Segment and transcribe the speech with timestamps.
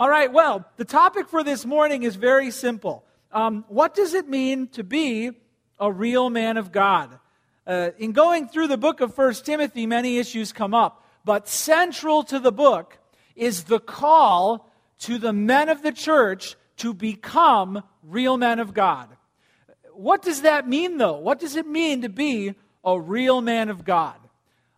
[0.00, 3.04] All right, well, the topic for this morning is very simple.
[3.32, 5.32] Um, what does it mean to be
[5.78, 7.18] a real man of God?
[7.66, 12.22] Uh, in going through the book of First Timothy, many issues come up, but central
[12.22, 12.96] to the book
[13.36, 19.06] is the call to the men of the church to become real men of God.
[19.92, 21.18] What does that mean, though?
[21.18, 24.16] What does it mean to be a real man of God?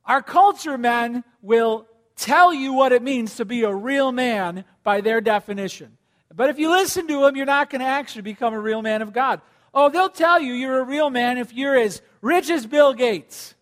[0.04, 1.86] Our culture men will
[2.16, 5.96] tell you what it means to be a real man by their definition.
[6.34, 9.02] But if you listen to them, you're not going to actually become a real man
[9.02, 9.40] of God.
[9.74, 13.54] Oh, they'll tell you you're a real man if you're as rich as Bill Gates.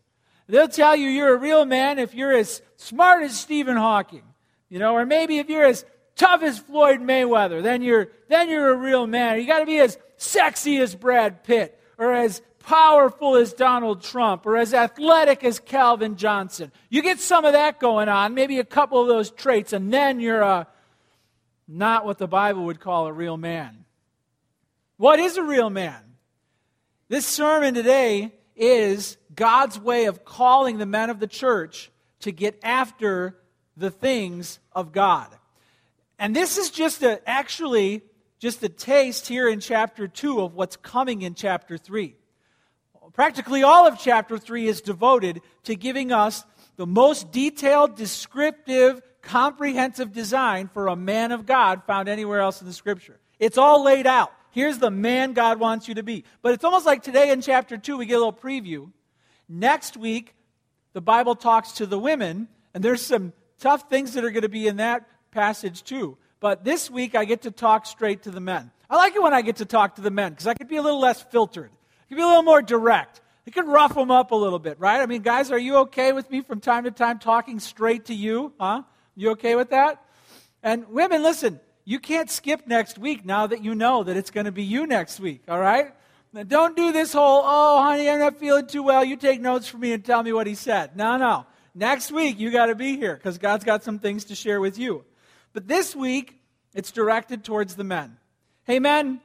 [0.48, 4.22] They'll tell you you're a real man if you're as smart as Stephen Hawking.
[4.68, 5.84] You know, or maybe if you're as
[6.16, 9.40] tough as Floyd Mayweather, then you're then you're a real man.
[9.40, 14.46] You got to be as sexy as Brad Pitt or as powerful as Donald Trump
[14.46, 16.70] or as athletic as Calvin Johnson.
[16.88, 20.20] You get some of that going on, maybe a couple of those traits, and then
[20.20, 20.66] you're a,
[21.70, 23.84] not what the Bible would call a real man.
[24.96, 26.02] What is a real man?
[27.08, 31.90] This sermon today is God's way of calling the men of the church
[32.20, 33.38] to get after
[33.76, 35.28] the things of God.
[36.18, 38.02] And this is just a, actually
[38.40, 42.16] just a taste here in chapter 2 of what's coming in chapter 3.
[43.12, 46.44] Practically all of chapter 3 is devoted to giving us
[46.76, 52.66] the most detailed, descriptive, comprehensive design for a man of God found anywhere else in
[52.66, 53.18] the scripture.
[53.38, 54.32] It's all laid out.
[54.50, 56.24] Here's the man God wants you to be.
[56.42, 58.90] But it's almost like today in chapter 2, we get a little preview.
[59.48, 60.34] Next week,
[60.92, 64.48] the Bible talks to the women, and there's some tough things that are going to
[64.48, 66.16] be in that passage too.
[66.40, 68.70] But this week, I get to talk straight to the men.
[68.88, 70.76] I like it when I get to talk to the men because I could be
[70.76, 73.20] a little less filtered, I could be a little more direct.
[73.46, 75.00] I can rough them up a little bit, right?
[75.00, 78.14] I mean, guys, are you okay with me from time to time talking straight to
[78.14, 78.52] you?
[78.60, 78.82] Huh?
[79.16, 80.04] You okay with that?
[80.62, 84.46] And women, listen, you can't skip next week now that you know that it's going
[84.46, 85.92] to be you next week, all right?
[86.32, 89.04] Now, don't do this whole, oh, honey, I'm not feeling too well.
[89.04, 90.96] You take notes for me and tell me what he said.
[90.96, 91.46] No, no.
[91.74, 94.78] Next week, you got to be here because God's got some things to share with
[94.78, 95.04] you.
[95.52, 96.40] But this week,
[96.74, 98.16] it's directed towards the men.
[98.64, 99.20] Hey, men,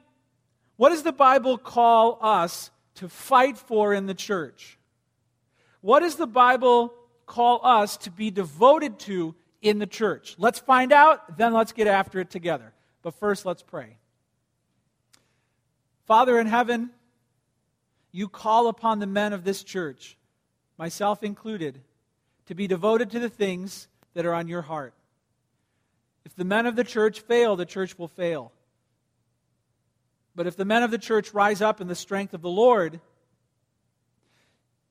[0.76, 4.78] what does the Bible call us to fight for in the church?
[5.80, 6.92] What does the Bible
[7.26, 10.34] call us to be devoted to in the church?
[10.38, 12.72] Let's find out, then let's get after it together.
[13.02, 13.98] But first, let's pray.
[16.06, 16.90] Father in heaven,
[18.12, 20.16] you call upon the men of this church,
[20.78, 21.80] myself included,
[22.46, 24.94] to be devoted to the things that are on your heart.
[26.24, 28.52] If the men of the church fail, the church will fail.
[30.36, 33.00] But if the men of the church rise up in the strength of the Lord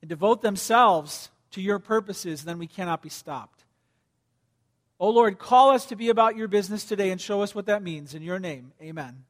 [0.02, 3.64] and devote themselves to your purposes, then we cannot be stopped.
[5.00, 7.68] O oh Lord, call us to be about your business today and show us what
[7.68, 8.16] that means.
[8.16, 9.24] In your name, amen.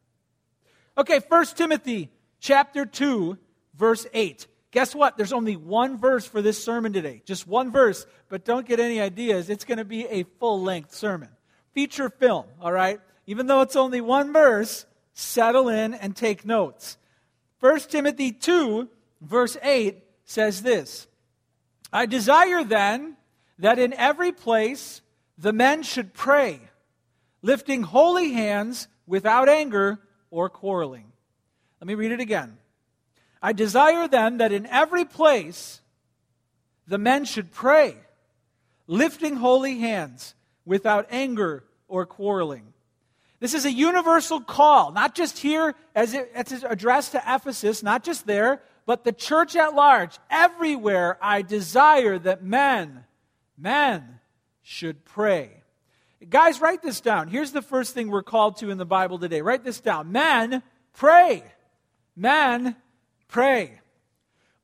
[0.98, 2.10] Okay, 1 Timothy
[2.40, 3.38] chapter 2,
[3.74, 4.48] verse 8.
[4.72, 5.18] Guess what?
[5.18, 7.22] There's only one verse for this sermon today.
[7.26, 9.50] Just one verse, but don't get any ideas.
[9.50, 11.30] It's going to be a full length sermon
[11.74, 13.02] feature film, all right?
[13.28, 16.98] Even though it's only one verse, settle in and take notes.
[17.62, 18.88] 1 Timothy 2,
[19.22, 21.08] verse 8 says this
[21.92, 23.18] I desire then
[23.58, 25.02] that in every place
[25.38, 26.60] the men should pray,
[27.42, 30.00] lifting holy hands without anger
[30.30, 31.12] or quarreling.
[31.80, 32.58] Let me read it again.
[33.42, 35.82] I desire then that in every place
[36.88, 37.96] the men should pray,
[38.88, 42.74] lifting holy hands without anger or quarreling.
[43.40, 48.26] This is a universal call, not just here as it's addressed to Ephesus, not just
[48.26, 50.18] there, but the church at large.
[50.30, 53.04] Everywhere I desire that men,
[53.58, 54.20] men
[54.62, 55.64] should pray.
[56.30, 57.28] Guys, write this down.
[57.28, 59.42] Here's the first thing we're called to in the Bible today.
[59.42, 60.12] Write this down.
[60.12, 60.64] Men,
[60.94, 61.44] pray.
[62.16, 62.76] Men,
[63.28, 63.80] pray.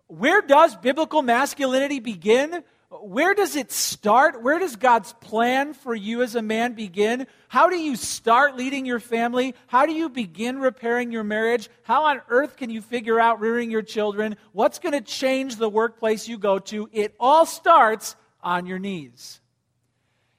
[0.07, 2.63] Where does biblical masculinity begin?
[2.91, 4.43] Where does it start?
[4.43, 7.25] Where does God's plan for you as a man begin?
[7.47, 9.55] How do you start leading your family?
[9.67, 11.69] How do you begin repairing your marriage?
[11.83, 14.35] How on earth can you figure out rearing your children?
[14.51, 16.89] What's going to change the workplace you go to?
[16.91, 19.39] It all starts on your knees.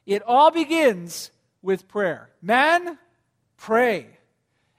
[0.05, 1.31] It all begins
[1.63, 2.29] with prayer.
[2.43, 2.99] Men,
[3.57, 4.09] pray.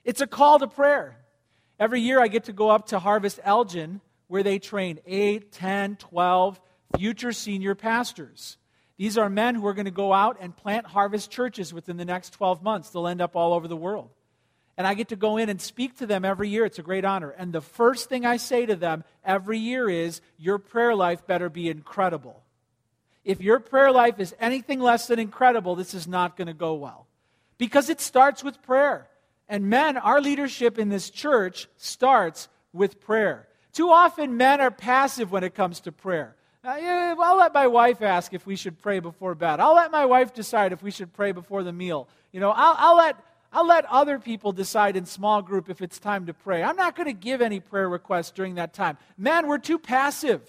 [0.04, 1.16] It's a call to prayer.
[1.80, 5.96] Every year I get to go up to Harvest Elgin where they train 8, 10,
[5.96, 6.60] 12,
[6.96, 8.56] future senior pastors.
[8.96, 12.04] These are men who are going to go out and plant harvest churches within the
[12.04, 12.90] next 12 months.
[12.90, 14.10] They'll end up all over the world.
[14.76, 16.64] And I get to go in and speak to them every year.
[16.64, 17.30] It's a great honor.
[17.30, 21.48] And the first thing I say to them every year is your prayer life better
[21.48, 22.42] be incredible.
[23.24, 26.74] If your prayer life is anything less than incredible, this is not going to go
[26.74, 27.06] well.
[27.56, 29.08] Because it starts with prayer.
[29.48, 33.48] And men, our leadership in this church starts with prayer.
[33.72, 36.36] Too often, men are passive when it comes to prayer.
[36.64, 39.60] Uh, yeah, I'll let my wife ask if we should pray before bed.
[39.60, 42.08] I'll let my wife decide if we should pray before the meal.
[42.32, 43.16] You know, I'll, I'll let
[43.52, 46.62] I'll let other people decide in small group if it's time to pray.
[46.62, 48.98] I'm not going to give any prayer requests during that time.
[49.16, 50.42] Man, we're too passive.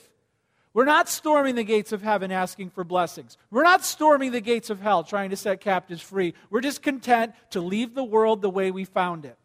[0.74, 3.38] We're not storming the gates of heaven asking for blessings.
[3.52, 6.34] We're not storming the gates of hell trying to set captives free.
[6.50, 9.38] We're just content to leave the world the way we found it.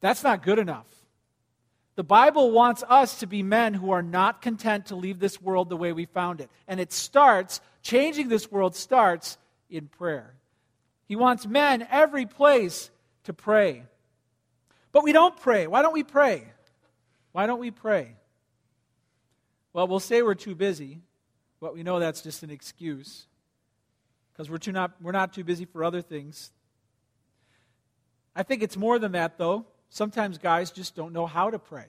[0.00, 0.86] That's not good enough.
[2.00, 5.68] The Bible wants us to be men who are not content to leave this world
[5.68, 6.48] the way we found it.
[6.66, 9.36] And it starts, changing this world starts
[9.68, 10.32] in prayer.
[11.04, 12.90] He wants men every place
[13.24, 13.82] to pray.
[14.92, 15.66] But we don't pray.
[15.66, 16.50] Why don't we pray?
[17.32, 18.16] Why don't we pray?
[19.74, 21.02] Well, we'll say we're too busy,
[21.60, 23.26] but we know that's just an excuse
[24.32, 26.50] because we're, too not, we're not too busy for other things.
[28.34, 29.66] I think it's more than that, though.
[29.90, 31.86] Sometimes guys just don't know how to pray.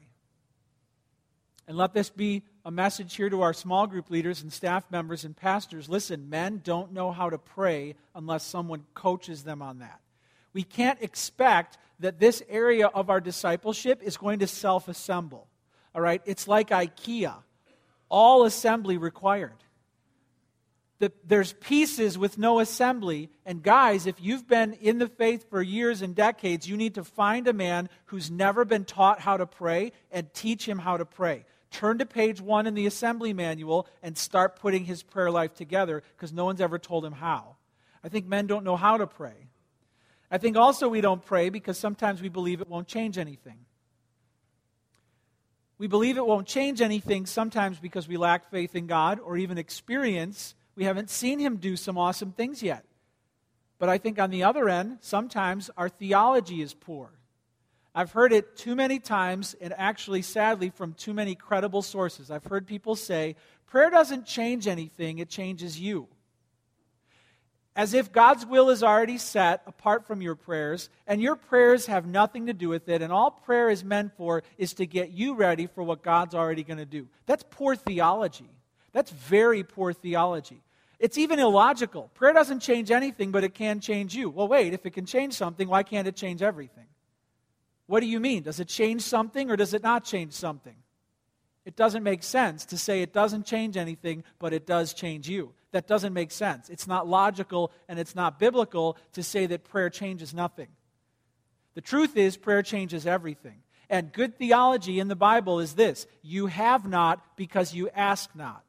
[1.68, 5.24] And let this be a message here to our small group leaders and staff members
[5.24, 5.88] and pastors.
[5.88, 10.01] Listen, men don't know how to pray unless someone coaches them on that.
[10.53, 15.47] We can't expect that this area of our discipleship is going to self assemble.
[15.95, 16.21] All right?
[16.25, 17.36] It's like IKEA
[18.12, 19.56] all assembly required.
[21.01, 23.30] The, there's pieces with no assembly.
[23.44, 27.03] And guys, if you've been in the faith for years and decades, you need to
[27.03, 31.06] find a man who's never been taught how to pray and teach him how to
[31.06, 35.53] pray turn to page one in the assembly manual and start putting his prayer life
[35.53, 37.56] together because no one's ever told him how.
[38.04, 39.47] I think men don't know how to pray.
[40.30, 43.65] I think also we don't pray because sometimes we believe it won't change anything.
[45.77, 49.57] We believe it won't change anything sometimes because we lack faith in God or even
[49.57, 50.54] experience.
[50.75, 52.85] We haven't seen Him do some awesome things yet.
[53.79, 57.12] But I think on the other end, sometimes our theology is poor.
[57.94, 62.31] I've heard it too many times, and actually, sadly, from too many credible sources.
[62.31, 63.35] I've heard people say,
[63.65, 66.07] prayer doesn't change anything, it changes you.
[67.75, 72.06] As if God's will is already set apart from your prayers, and your prayers have
[72.06, 75.33] nothing to do with it, and all prayer is meant for is to get you
[75.35, 77.07] ready for what God's already going to do.
[77.25, 78.50] That's poor theology.
[78.94, 80.62] That's very poor theology.
[81.00, 82.12] It's even illogical.
[82.14, 84.30] Prayer doesn't change anything, but it can change you.
[84.30, 86.86] Well, wait, if it can change something, why can't it change everything?
[87.88, 88.44] What do you mean?
[88.44, 90.76] Does it change something or does it not change something?
[91.66, 95.54] It doesn't make sense to say it doesn't change anything, but it does change you.
[95.72, 96.70] That doesn't make sense.
[96.70, 100.68] It's not logical and it's not biblical to say that prayer changes nothing.
[101.74, 103.64] The truth is, prayer changes everything.
[103.90, 108.64] And good theology in the Bible is this you have not because you ask not.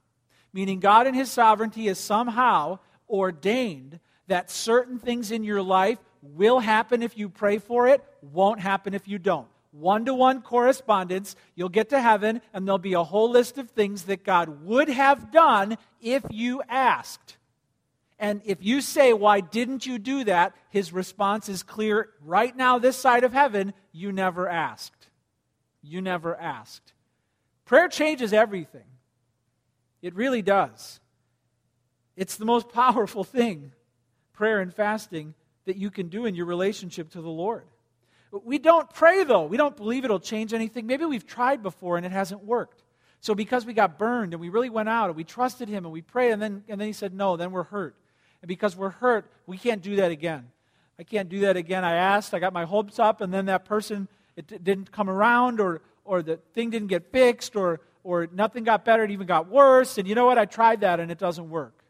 [0.52, 2.78] Meaning, God in His sovereignty has somehow
[3.08, 8.60] ordained that certain things in your life will happen if you pray for it, won't
[8.60, 9.49] happen if you don't.
[9.72, 13.70] One to one correspondence, you'll get to heaven, and there'll be a whole list of
[13.70, 17.38] things that God would have done if you asked.
[18.19, 20.54] And if you say, Why didn't you do that?
[20.69, 25.08] His response is clear right now, this side of heaven, you never asked.
[25.82, 26.93] You never asked.
[27.64, 28.84] Prayer changes everything.
[30.02, 31.00] It really does.
[32.16, 33.72] It's the most powerful thing,
[34.32, 35.34] prayer and fasting,
[35.64, 37.64] that you can do in your relationship to the Lord.
[38.44, 39.44] We don't pray, though.
[39.44, 40.87] We don't believe it'll change anything.
[40.87, 42.82] Maybe we've tried before and it hasn't worked.
[43.21, 45.92] So because we got burned and we really went out and we trusted him and
[45.92, 47.94] we prayed and then, and then he said no, then we're hurt.
[48.40, 50.50] And because we're hurt, we can't do that again.
[50.99, 51.85] I can't do that again.
[51.85, 55.61] I asked, I got my hopes up, and then that person it didn't come around
[55.61, 59.49] or, or the thing didn't get fixed or, or nothing got better, it even got
[59.49, 59.99] worse.
[59.99, 60.38] And you know what?
[60.38, 61.85] I tried that and it doesn't work.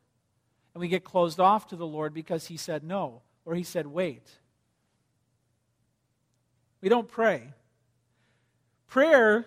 [0.75, 3.87] And we get closed off to the Lord because he said no or he said,
[3.87, 4.28] wait.
[6.81, 7.52] We don't pray.
[8.88, 9.47] Prayer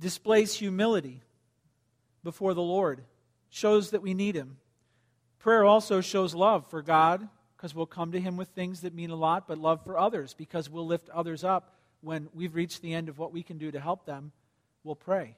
[0.00, 1.22] displays humility
[2.22, 3.02] before the Lord,
[3.48, 4.58] shows that we need him.
[5.38, 9.10] Prayer also shows love for God because we'll come to him with things that mean
[9.10, 12.94] a lot, but love for others because we'll lift others up when we've reached the
[12.94, 14.32] end of what we can do to help them.
[14.84, 15.36] We'll pray.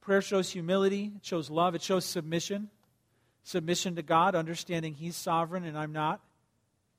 [0.00, 2.70] Prayer shows humility, it shows love, it shows submission.
[3.44, 6.20] Submission to God, understanding He's sovereign and I'm not.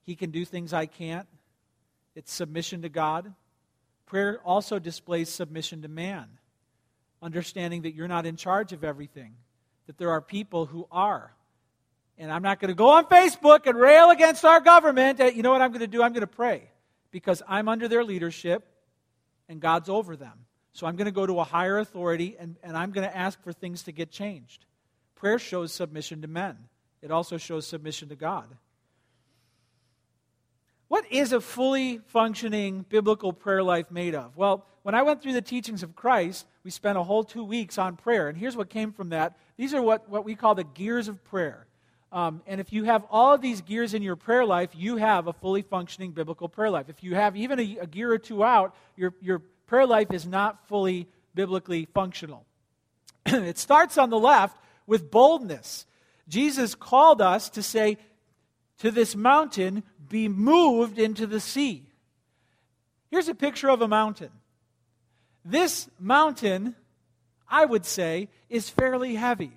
[0.03, 1.27] He can do things I can't.
[2.15, 3.33] It's submission to God.
[4.07, 6.27] Prayer also displays submission to man,
[7.21, 9.35] understanding that you're not in charge of everything,
[9.85, 11.31] that there are people who are.
[12.17, 15.19] And I'm not going to go on Facebook and rail against our government.
[15.19, 16.01] You know what I'm going to do?
[16.01, 16.63] I'm going to pray
[17.11, 18.67] because I'm under their leadership
[19.47, 20.45] and God's over them.
[20.73, 23.41] So I'm going to go to a higher authority and, and I'm going to ask
[23.43, 24.65] for things to get changed.
[25.15, 26.57] Prayer shows submission to men,
[27.01, 28.47] it also shows submission to God.
[30.87, 34.35] What is a fully functioning biblical prayer life made of?
[34.35, 37.77] Well, when I went through the teachings of Christ, we spent a whole two weeks
[37.77, 38.27] on prayer.
[38.27, 39.37] And here's what came from that.
[39.55, 41.67] These are what, what we call the gears of prayer.
[42.11, 45.27] Um, and if you have all of these gears in your prayer life, you have
[45.27, 46.89] a fully functioning biblical prayer life.
[46.89, 50.25] If you have even a, a gear or two out, your, your prayer life is
[50.25, 52.43] not fully biblically functional.
[53.25, 54.57] it starts on the left
[54.87, 55.85] with boldness.
[56.27, 57.97] Jesus called us to say
[58.79, 61.83] to this mountain, be moved into the sea.
[63.11, 64.31] Here's a picture of a mountain.
[65.45, 66.75] This mountain,
[67.47, 69.51] I would say, is fairly heavy.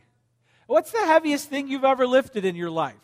[0.66, 2.94] What's the heaviest thing you've ever lifted in your life?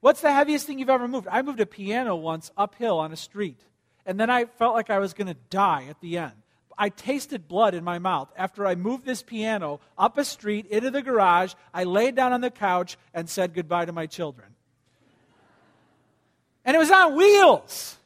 [0.00, 1.26] What's the heaviest thing you've ever moved?
[1.30, 3.60] I moved a piano once uphill on a street,
[4.06, 6.32] and then I felt like I was going to die at the end.
[6.76, 10.90] I tasted blood in my mouth after I moved this piano up a street into
[10.90, 11.54] the garage.
[11.72, 14.48] I laid down on the couch and said goodbye to my children.
[16.64, 17.96] And it was on wheels.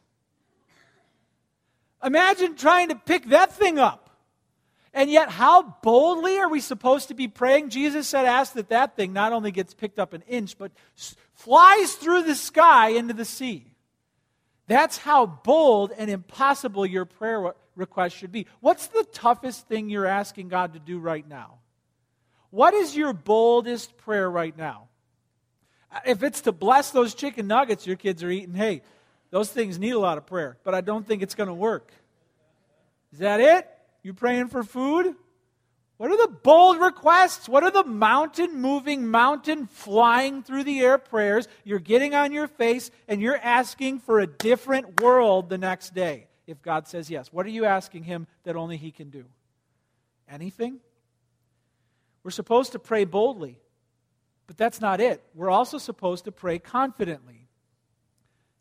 [2.04, 4.04] Imagine trying to pick that thing up.
[4.92, 7.70] And yet, how boldly are we supposed to be praying?
[7.70, 10.72] Jesus said, Ask that that thing not only gets picked up an inch, but
[11.34, 13.66] flies through the sky into the sea.
[14.68, 18.46] That's how bold and impossible your prayer request should be.
[18.60, 21.54] What's the toughest thing you're asking God to do right now?
[22.50, 24.88] What is your boldest prayer right now?
[25.90, 28.82] Uh, if it's to bless those chicken nuggets your kids are eating, hey,
[29.30, 31.90] those things need a lot of prayer, but I don't think it's going to work.
[33.12, 33.68] Is that it?
[34.02, 35.14] You praying for food?
[35.98, 37.48] What are the bold requests?
[37.48, 41.48] What are the mountain moving, mountain flying through the air prayers?
[41.64, 46.28] You're getting on your face and you're asking for a different world the next day
[46.46, 47.32] if God says yes.
[47.32, 49.24] What are you asking Him that only He can do?
[50.28, 50.78] Anything?
[52.22, 53.58] We're supposed to pray boldly,
[54.46, 55.20] but that's not it.
[55.34, 57.48] We're also supposed to pray confidently.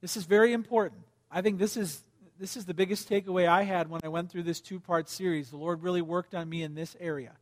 [0.01, 1.01] This is very important.
[1.29, 2.03] I think this is
[2.39, 5.49] this is the biggest takeaway I had when I went through this two part series.
[5.49, 7.33] The Lord really worked on me in this area.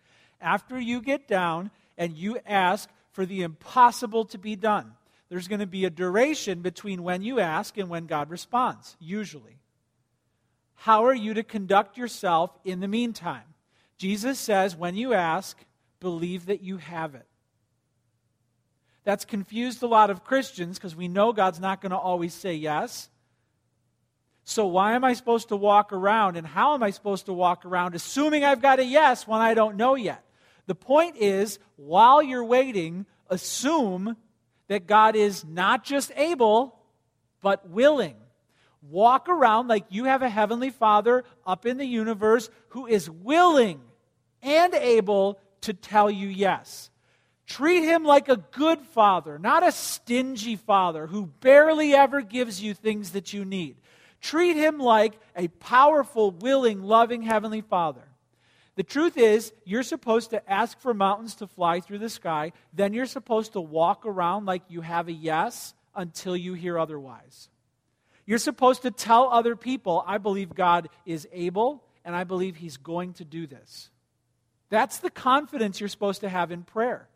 [0.42, 4.94] After you get down and you ask for the impossible to be done,
[5.30, 9.58] there's going to be a duration between when you ask and when God responds, usually.
[10.76, 13.44] How are you to conduct yourself in the meantime?
[13.98, 15.58] Jesus says, when you ask,
[16.00, 17.26] believe that you have it.
[19.04, 22.56] That's confused a lot of Christians because we know God's not going to always say
[22.56, 23.10] yes.
[24.48, 27.66] So, why am I supposed to walk around and how am I supposed to walk
[27.66, 30.24] around assuming I've got a yes when I don't know yet?
[30.68, 34.16] The point is, while you're waiting, assume
[34.68, 36.80] that God is not just able,
[37.42, 38.16] but willing.
[38.84, 43.82] Walk around like you have a heavenly Father up in the universe who is willing
[44.44, 46.92] and able to tell you yes.
[47.48, 52.76] Treat him like a good father, not a stingy father who barely ever gives you
[52.76, 53.78] things that you need.
[54.26, 58.02] Treat him like a powerful, willing, loving Heavenly Father.
[58.74, 62.52] The truth is, you're supposed to ask for mountains to fly through the sky.
[62.74, 67.50] Then you're supposed to walk around like you have a yes until you hear otherwise.
[68.26, 72.78] You're supposed to tell other people, I believe God is able and I believe He's
[72.78, 73.92] going to do this.
[74.72, 77.08] That's the confidence you're supposed to have in prayer.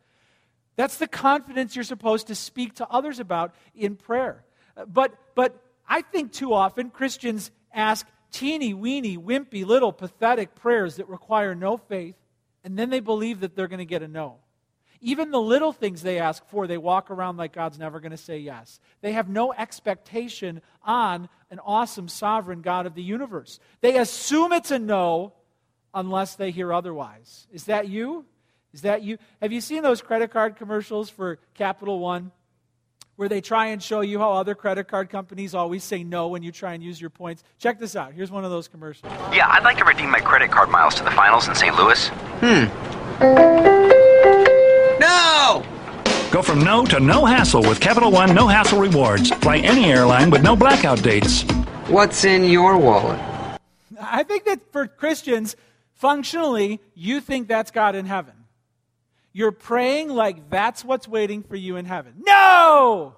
[0.75, 4.43] That's the confidence you're supposed to speak to others about in prayer.
[4.87, 11.09] But, but I think too often Christians ask teeny weeny, wimpy, little, pathetic prayers that
[11.09, 12.15] require no faith,
[12.63, 14.37] and then they believe that they're going to get a no.
[15.01, 18.17] Even the little things they ask for, they walk around like God's never going to
[18.17, 18.79] say yes.
[19.01, 23.59] They have no expectation on an awesome sovereign God of the universe.
[23.81, 25.33] They assume it's a no
[25.93, 27.47] unless they hear otherwise.
[27.51, 28.25] Is that you?
[28.73, 29.17] Is that you?
[29.41, 32.31] Have you seen those credit card commercials for Capital One?
[33.19, 36.41] Where they try and show you how other credit card companies always say no when
[36.41, 37.43] you try and use your points.
[37.57, 38.13] Check this out.
[38.13, 39.11] Here's one of those commercials.
[39.33, 41.75] Yeah, I'd like to redeem my credit card miles to the finals in St.
[41.75, 42.07] Louis.
[42.39, 42.63] Hmm.
[45.01, 45.65] No!
[46.31, 49.31] Go from no to no hassle with Capital One No Hassle Rewards.
[49.31, 51.41] Fly any airline with no blackout dates.
[51.87, 53.19] What's in your wallet?
[53.99, 55.57] I think that for Christians,
[55.93, 58.38] functionally, you think that's God in heaven.
[59.39, 62.15] You're praying like that's what's waiting for you in heaven.
[62.27, 63.15] No!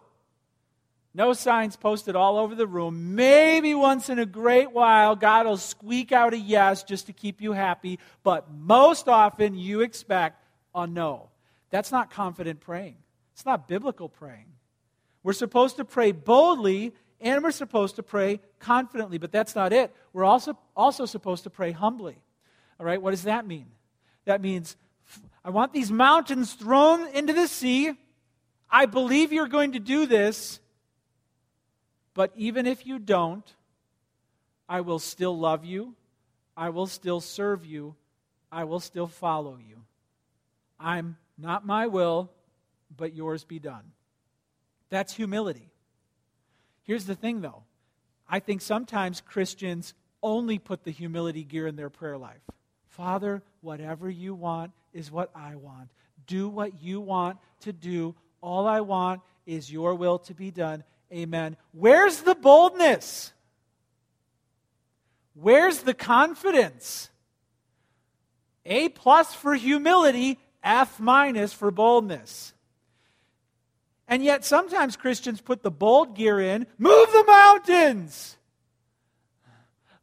[1.15, 3.15] No signs posted all over the room.
[3.15, 7.41] Maybe once in a great while, God will squeak out a yes just to keep
[7.41, 11.29] you happy, but most often you expect a no.
[11.71, 12.97] That's not confident praying.
[13.33, 14.45] It's not biblical praying.
[15.23, 19.91] We're supposed to pray boldly and we're supposed to pray confidently, but that's not it.
[20.13, 22.21] We're also, also supposed to pray humbly.
[22.79, 23.71] All right, what does that mean?
[24.25, 24.77] That means
[25.43, 27.93] I want these mountains thrown into the sea.
[28.69, 30.59] I believe you're going to do this.
[32.13, 33.45] But even if you don't,
[34.69, 35.95] I will still love you.
[36.55, 37.95] I will still serve you.
[38.51, 39.77] I will still follow you.
[40.79, 42.31] I'm not my will,
[42.95, 43.91] but yours be done.
[44.89, 45.71] That's humility.
[46.83, 47.63] Here's the thing, though.
[48.29, 52.41] I think sometimes Christians only put the humility gear in their prayer life.
[52.91, 55.89] Father, whatever you want is what I want.
[56.27, 58.15] Do what you want to do.
[58.41, 60.83] All I want is your will to be done.
[61.11, 61.57] Amen.
[61.71, 63.31] Where's the boldness?
[65.33, 67.09] Where's the confidence?
[68.65, 72.53] A plus for humility, F minus for boldness.
[74.07, 78.37] And yet, sometimes Christians put the bold gear in move the mountains.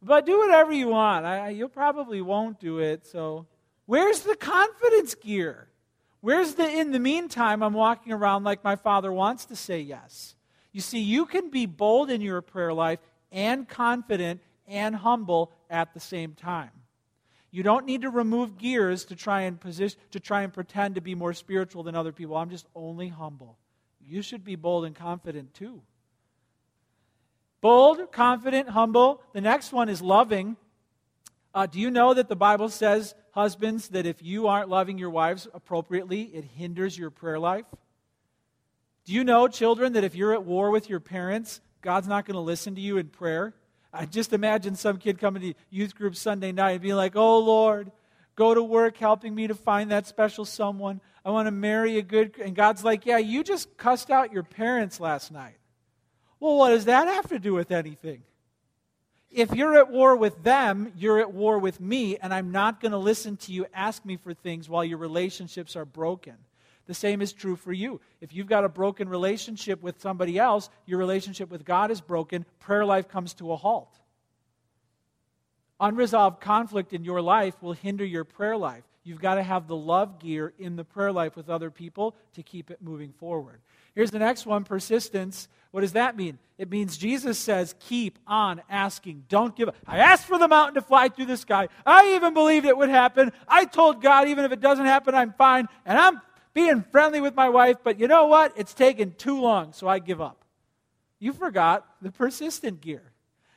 [0.00, 1.26] But do whatever you want.
[1.26, 3.06] I, you probably won't do it.
[3.06, 3.46] So,
[3.86, 5.68] where's the confidence gear?
[6.20, 10.34] Where's the in the meantime, I'm walking around like my father wants to say yes?
[10.72, 13.00] You see, you can be bold in your prayer life
[13.32, 16.70] and confident and humble at the same time.
[17.50, 21.00] You don't need to remove gears to try and position, to try and pretend to
[21.00, 22.36] be more spiritual than other people.
[22.36, 23.58] I'm just only humble
[24.08, 25.82] you should be bold and confident too.
[27.60, 29.22] Bold, confident, humble.
[29.32, 30.56] The next one is loving.
[31.54, 35.10] Uh, do you know that the Bible says, husbands, that if you aren't loving your
[35.10, 37.66] wives appropriately, it hinders your prayer life?
[39.04, 42.34] Do you know, children, that if you're at war with your parents, God's not going
[42.34, 43.54] to listen to you in prayer?
[43.92, 47.38] I just imagine some kid coming to youth group Sunday night and being like, Oh
[47.38, 47.90] Lord,
[48.36, 51.00] go to work helping me to find that special someone.
[51.24, 52.38] I want to marry a good.
[52.42, 55.57] And God's like, yeah, you just cussed out your parents last night.
[56.40, 58.23] Well, what does that have to do with anything?
[59.30, 62.92] If you're at war with them, you're at war with me, and I'm not going
[62.92, 66.35] to listen to you ask me for things while your relationships are broken.
[66.87, 68.00] The same is true for you.
[68.23, 72.47] If you've got a broken relationship with somebody else, your relationship with God is broken,
[72.61, 73.95] prayer life comes to a halt.
[75.78, 78.85] Unresolved conflict in your life will hinder your prayer life.
[79.05, 82.42] You've got to have the love gear in the prayer life with other people to
[82.42, 83.61] keep it moving forward.
[83.98, 85.48] Here's the next one persistence.
[85.72, 86.38] What does that mean?
[86.56, 89.24] It means Jesus says, keep on asking.
[89.28, 89.74] Don't give up.
[89.88, 91.66] I asked for the mountain to fly through the sky.
[91.84, 93.32] I even believed it would happen.
[93.48, 95.66] I told God, even if it doesn't happen, I'm fine.
[95.84, 96.20] And I'm
[96.54, 98.52] being friendly with my wife, but you know what?
[98.56, 100.44] It's taken too long, so I give up.
[101.18, 103.02] You forgot the persistent gear.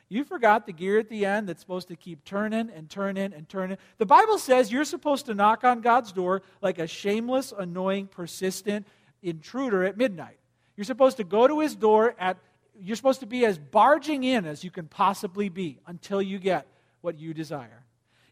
[0.08, 3.48] You forgot the gear at the end that's supposed to keep turning and turning and
[3.48, 3.78] turning.
[3.98, 8.88] The Bible says you're supposed to knock on God's door like a shameless, annoying, persistent
[9.22, 10.38] intruder at midnight.
[10.76, 12.38] You're supposed to go to his door at
[12.80, 16.66] you're supposed to be as barging in as you can possibly be until you get
[17.02, 17.84] what you desire.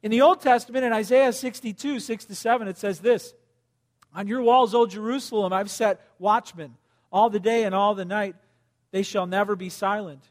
[0.02, 3.34] In the Old Testament, in Isaiah 62, 6 to 7, it says this
[4.14, 6.76] On your walls, O Jerusalem, I've set watchmen
[7.12, 8.34] all the day and all the night.
[8.92, 10.24] They shall never be silent.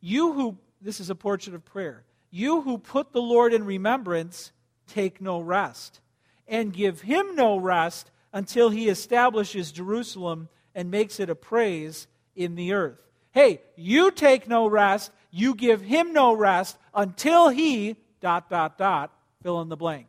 [0.00, 2.04] You who this is a portrait of prayer.
[2.30, 4.52] You who put the Lord in remembrance,
[4.86, 6.00] take no rest,
[6.46, 12.54] and give him no rest until he establishes Jerusalem and makes it a praise in
[12.54, 12.98] the earth.
[13.32, 19.10] Hey, you take no rest, you give him no rest until he, dot, dot, dot,
[19.42, 20.08] fill in the blank.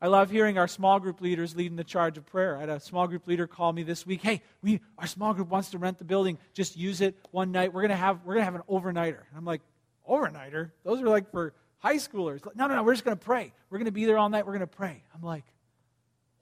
[0.00, 2.56] I love hearing our small group leaders leading the charge of prayer.
[2.56, 4.22] I had a small group leader call me this week.
[4.22, 6.38] Hey, we our small group wants to rent the building.
[6.54, 7.72] Just use it one night.
[7.72, 9.18] We're gonna have we're gonna have an overnighter.
[9.28, 9.62] And I'm like,
[10.08, 10.70] overnighter?
[10.84, 12.44] Those are like for high schoolers.
[12.54, 12.84] No, no, no.
[12.84, 13.52] We're just gonna pray.
[13.70, 14.46] We're gonna be there all night.
[14.46, 15.02] We're gonna pray.
[15.16, 15.44] I'm like,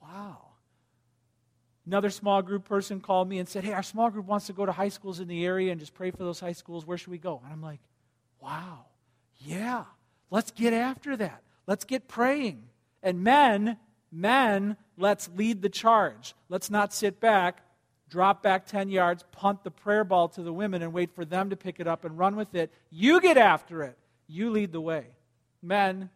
[0.02, 0.49] wow.
[1.90, 4.64] Another small group person called me and said, Hey, our small group wants to go
[4.64, 6.86] to high schools in the area and just pray for those high schools.
[6.86, 7.40] Where should we go?
[7.42, 7.80] And I'm like,
[8.40, 8.86] wow,
[9.38, 9.86] yeah,
[10.30, 11.42] let's get after that.
[11.66, 12.62] Let's get praying.
[13.02, 13.76] And men,
[14.12, 16.36] men, let's lead the charge.
[16.48, 17.60] Let's not sit back,
[18.08, 21.50] drop back 10 yards, punt the prayer ball to the women, and wait for them
[21.50, 22.72] to pick it up and run with it.
[22.90, 23.98] You get after it.
[24.28, 25.06] You lead the way.
[25.60, 26.10] Men,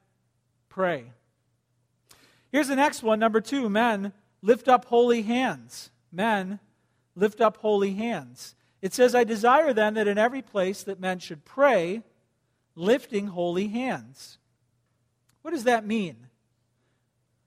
[0.68, 1.06] pray.
[2.52, 3.18] Here's the next one.
[3.18, 4.12] Number two men,
[4.44, 5.90] lift up holy hands.
[6.12, 6.60] Men,
[7.16, 8.54] lift up holy hands.
[8.82, 12.02] It says, I desire then that in every place that men should pray,
[12.76, 14.36] lifting holy hands.
[15.40, 16.16] What does that mean?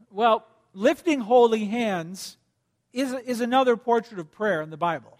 [0.09, 2.37] Well, lifting holy hands
[2.91, 5.19] is, is another portrait of prayer in the Bible.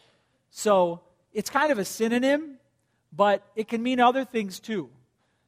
[0.50, 2.58] So it's kind of a synonym,
[3.14, 4.90] but it can mean other things too.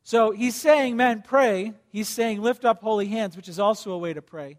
[0.03, 1.73] So he's saying, men, pray.
[1.91, 4.57] He's saying, lift up holy hands, which is also a way to pray.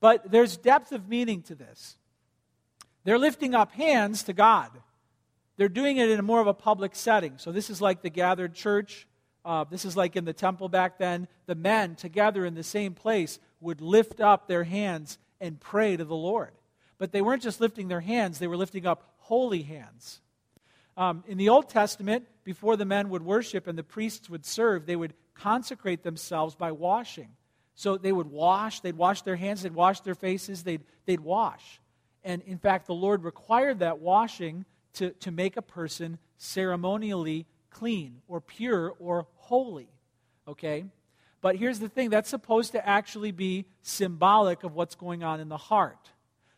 [0.00, 1.96] But there's depth of meaning to this.
[3.04, 4.70] They're lifting up hands to God.
[5.56, 7.34] They're doing it in a more of a public setting.
[7.36, 9.06] So this is like the gathered church.
[9.44, 11.28] Uh, this is like in the temple back then.
[11.46, 16.04] The men together in the same place would lift up their hands and pray to
[16.04, 16.52] the Lord.
[16.98, 20.20] But they weren't just lifting their hands, they were lifting up holy hands.
[20.96, 24.86] Um, in the Old Testament, before the men would worship and the priests would serve,
[24.86, 27.28] they would consecrate themselves by washing.
[27.80, 31.80] So they would wash, they'd wash their hands, they'd wash their faces, they'd, they'd wash.
[32.22, 34.66] And in fact, the Lord required that washing
[34.96, 39.88] to, to make a person ceremonially clean or pure or holy.
[40.46, 40.84] Okay?
[41.40, 45.48] But here's the thing that's supposed to actually be symbolic of what's going on in
[45.48, 46.10] the heart.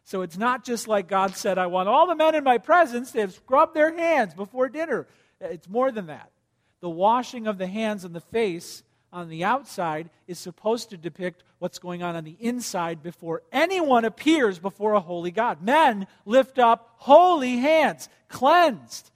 [0.02, 3.12] So it's not just like God said, I want all the men in my presence
[3.12, 5.06] to have scrubbed their hands before dinner.
[5.40, 6.32] It's more than that.
[6.80, 11.44] The washing of the hands and the face on the outside is supposed to depict
[11.58, 15.62] what's going on on the inside before anyone appears before a holy God.
[15.62, 19.10] Men lift up holy hands, cleansed.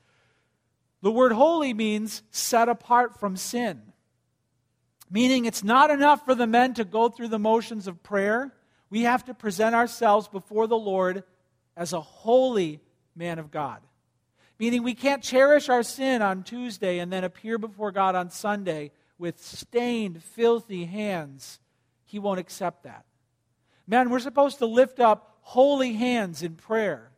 [1.02, 3.80] The word holy means set apart from sin,
[5.11, 8.52] meaning it's not enough for the men to go through the motions of prayer.
[8.90, 11.24] We have to present ourselves before the Lord
[11.76, 12.80] as a holy
[13.14, 13.80] man of God.
[14.59, 18.90] Meaning we can't cherish our sin on Tuesday and then appear before God on Sunday
[19.18, 21.59] with stained, filthy hands,
[22.05, 23.05] He won't accept that.
[23.87, 27.11] Man, we're supposed to lift up holy hands in prayer.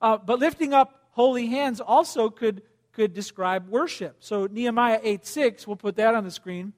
[0.00, 4.16] Uh, but lifting up holy hands also could, could describe worship.
[4.20, 6.72] So Nehemiah 8 6, we'll put that on the screen,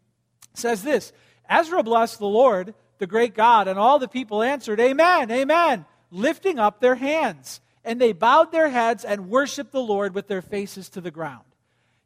[0.55, 1.13] says this
[1.49, 6.59] Ezra blessed the Lord, the great God, and all the people answered, Amen, Amen, lifting
[6.59, 7.61] up their hands.
[7.85, 11.45] And they bowed their heads and worshiped the Lord with their faces to the ground.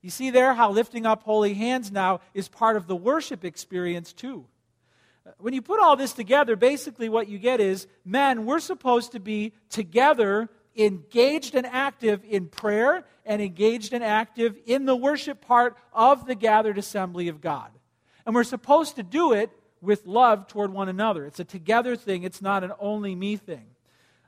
[0.04, 4.12] You see there how lifting up holy hands now is part of the worship experience
[4.12, 4.44] too.
[5.38, 9.18] When you put all this together, basically what you get is men, we're supposed to
[9.18, 15.74] be together, engaged and active in prayer, and engaged and active in the worship part
[15.94, 17.70] of the gathered assembly of God.
[18.26, 21.24] And we're supposed to do it with love toward one another.
[21.24, 23.64] It's a together thing, it's not an only me thing.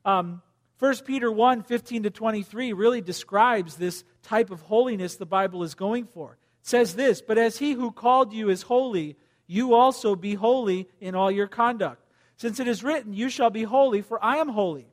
[0.07, 0.41] Um,
[0.79, 5.75] 1 Peter 1 15 to 23 really describes this type of holiness the Bible is
[5.75, 6.33] going for.
[6.33, 10.89] It says this But as he who called you is holy, you also be holy
[11.01, 12.03] in all your conduct.
[12.37, 14.87] Since it is written, You shall be holy, for I am holy.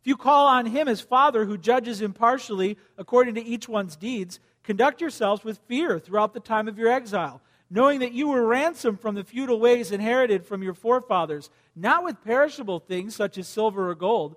[0.00, 4.40] If you call on him as Father who judges impartially according to each one's deeds,
[4.62, 9.00] conduct yourselves with fear throughout the time of your exile, knowing that you were ransomed
[9.00, 13.90] from the futile ways inherited from your forefathers, not with perishable things such as silver
[13.90, 14.36] or gold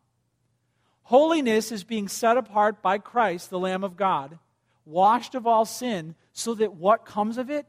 [1.03, 4.39] Holiness is being set apart by Christ, the Lamb of God,
[4.85, 7.65] washed of all sin, so that what comes of it?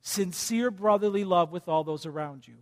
[0.00, 2.54] Sincere brotherly love with all those around you.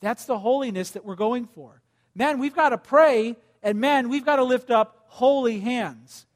[0.00, 1.82] That's the holiness that we're going for.
[2.14, 6.26] Man, we've got to pray, and man, we've got to lift up holy hands.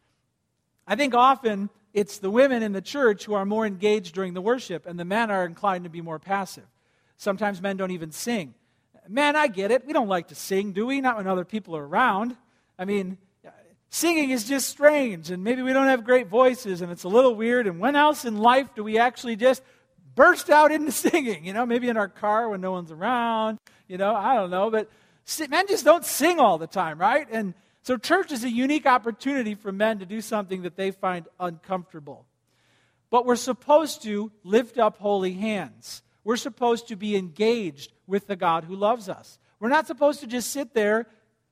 [0.86, 4.40] I think often it's the women in the church who are more engaged during the
[4.40, 6.66] worship, and the men are inclined to be more passive.
[7.16, 8.54] Sometimes men don't even sing.
[9.08, 9.86] Man, I get it.
[9.86, 11.00] We don't like to sing, do we?
[11.00, 12.36] Not when other people are around.
[12.80, 13.18] I mean,
[13.90, 17.34] singing is just strange, and maybe we don't have great voices, and it's a little
[17.34, 17.66] weird.
[17.66, 19.62] And when else in life do we actually just
[20.14, 21.44] burst out into singing?
[21.44, 24.70] You know, maybe in our car when no one's around, you know, I don't know.
[24.70, 24.88] But
[25.50, 27.28] men just don't sing all the time, right?
[27.30, 31.28] And so church is a unique opportunity for men to do something that they find
[31.38, 32.24] uncomfortable.
[33.10, 36.02] But we're supposed to lift up holy hands.
[36.24, 39.38] We're supposed to be engaged with the God who loves us.
[39.58, 41.06] We're not supposed to just sit there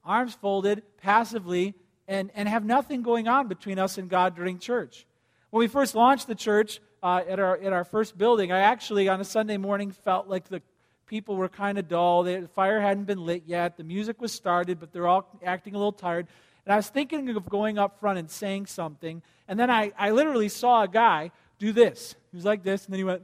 [0.08, 1.74] arms folded, passively,
[2.08, 5.06] and, and have nothing going on between us and God during church.
[5.50, 9.08] When we first launched the church uh, at, our, at our first building, I actually,
[9.08, 10.62] on a Sunday morning, felt like the
[11.06, 12.22] people were kind of dull.
[12.22, 13.76] the fire hadn't been lit yet.
[13.76, 16.26] The music was started, but they're all acting a little tired.
[16.64, 19.22] And I was thinking of going up front and saying something.
[19.46, 22.14] And then I, I literally saw a guy do this.
[22.30, 23.22] He was like this, and then he went,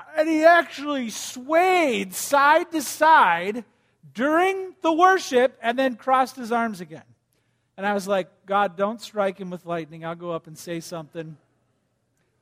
[0.16, 3.64] and he actually swayed side to side
[4.14, 7.04] during the worship and then crossed his arms again.
[7.76, 10.04] And I was like, God, don't strike him with lightning.
[10.04, 11.36] I'll go up and say something.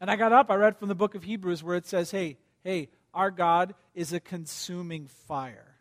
[0.01, 2.37] And I got up, I read from the book of Hebrews where it says, hey,
[2.63, 5.75] hey, our God is a consuming fire.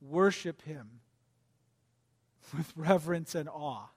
[0.00, 0.88] Worship him
[2.56, 3.88] with reverence and awe.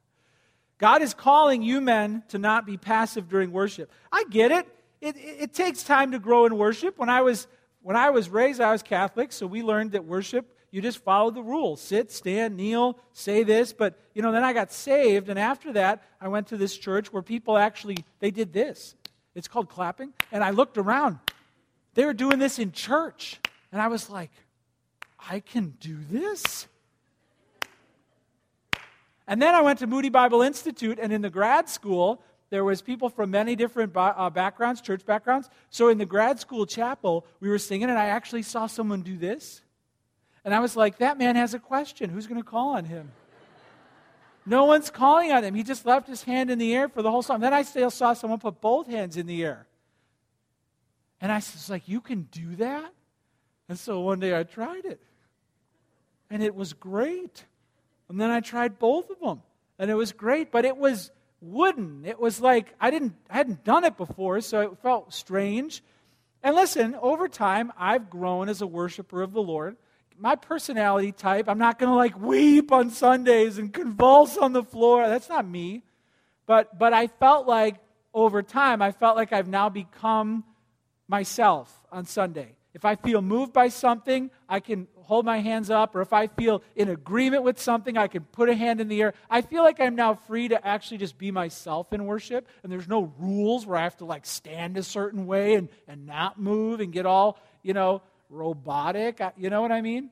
[0.80, 3.92] God is calling you men to not be passive during worship.
[4.12, 4.68] I get it.
[5.02, 6.98] It, it, it, takes time to grow in worship.
[6.98, 7.48] When I, was,
[7.82, 11.32] when I was raised, I was Catholic, so we learned that worship, you just follow
[11.32, 13.74] the rules sit, stand, kneel, say this.
[13.74, 17.14] But, you know, then I got saved, and after that, I went to this church
[17.14, 18.96] where people actually, they did this.
[19.36, 20.14] It's called clapping.
[20.32, 21.20] And I looked around.
[21.94, 23.40] They were doing this in church.
[23.72, 24.32] And I was like,
[25.30, 26.68] I can do this?
[29.28, 32.82] And then I went to Moody Bible Institute, and in the grad school, there was
[32.82, 35.50] people from many different uh, backgrounds, church backgrounds.
[35.70, 39.18] So in the grad school chapel, we were singing, and I actually saw someone do
[39.18, 39.62] this.
[40.46, 42.10] And I was like, that man has a question.
[42.10, 43.12] Who's going to call on him?
[44.46, 45.56] No one's calling on him.
[45.56, 47.42] He just left his hand in the air for the whole song.
[47.42, 49.68] Then I still saw someone put both hands in the air.
[51.20, 52.94] And I was like, you can do that?
[53.68, 55.02] And so one day I tried it.
[56.30, 57.44] And it was great.
[58.08, 59.42] And then I tried both of them.
[59.78, 62.06] And it was great, but it was wooden.
[62.06, 65.84] It was like I didn't I hadn't done it before, so it felt strange.
[66.44, 69.78] And listen, over time I've grown as a worshiper of the Lord.
[70.20, 74.64] My personality type, I'm not going to like weep on Sundays and convulse on the
[74.64, 75.08] floor.
[75.08, 75.84] That's not me.
[76.48, 77.76] But but I felt like
[78.14, 80.44] over time I felt like I've now become
[81.08, 82.57] myself on Sunday.
[82.78, 86.28] If I feel moved by something, I can hold my hands up, or if I
[86.28, 89.16] feel in agreement with something, I can put a hand in the air.
[89.32, 92.88] I feel like I'm now free to actually just be myself in worship, and there's
[92.88, 96.80] no rules where I have to like stand a certain way and, and not move
[96.80, 99.22] and get all, you know, robotic.
[99.22, 100.12] Uh, you know what I mean?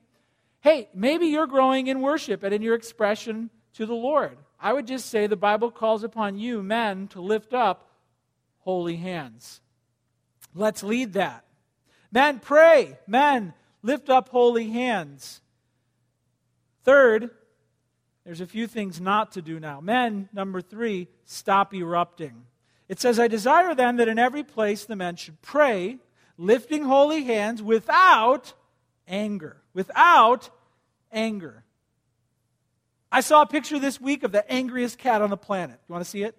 [0.58, 4.38] Hey, maybe you're growing in worship and in your expression to the Lord.
[4.58, 7.88] I would just say the Bible calls upon you, men, to lift up
[8.58, 9.60] holy hands.
[10.52, 11.45] Let's lead that.
[12.16, 12.98] Men, pray.
[13.06, 13.52] Men,
[13.82, 15.42] lift up holy hands.
[16.82, 17.28] Third,
[18.24, 19.82] there's a few things not to do now.
[19.82, 22.46] Men, number three, stop erupting.
[22.88, 25.98] It says, I desire then that in every place the men should pray,
[26.38, 28.54] lifting holy hands without
[29.06, 29.58] anger.
[29.74, 30.48] Without
[31.12, 31.64] anger.
[33.12, 35.78] I saw a picture this week of the angriest cat on the planet.
[35.86, 36.34] You want to see it?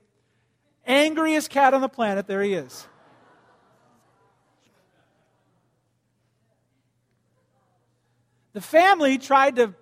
[0.88, 2.26] Angriest cat on the planet.
[2.26, 2.88] There he is.
[8.58, 9.76] The family tried to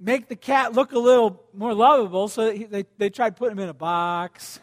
[0.00, 3.64] make the cat look a little more lovable, so he, they, they tried putting him
[3.64, 4.58] in a box